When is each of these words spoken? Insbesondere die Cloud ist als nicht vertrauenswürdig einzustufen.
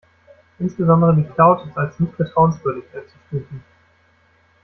Insbesondere 0.57 1.15
die 1.15 1.23
Cloud 1.35 1.63
ist 1.67 1.77
als 1.77 1.99
nicht 1.99 2.15
vertrauenswürdig 2.15 2.85
einzustufen. 2.91 3.63